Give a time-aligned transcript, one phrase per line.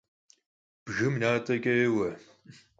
[0.85, 2.09] Bgım nat'eç'e yêue.